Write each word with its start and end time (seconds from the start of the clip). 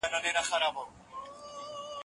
که 0.03 0.07
وخت 0.07 0.25
وي 0.25 0.31
وخت 0.35 0.51
تېرووم 0.51 0.87